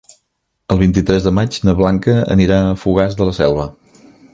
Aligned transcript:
El 0.75 0.79
vint-i-tres 0.79 1.27
de 1.29 1.35
maig 1.39 1.59
na 1.69 1.77
Blanca 1.83 2.17
anirà 2.39 2.61
a 2.63 2.75
Fogars 2.87 3.19
de 3.23 3.33
la 3.33 3.41
Selva. 3.43 3.73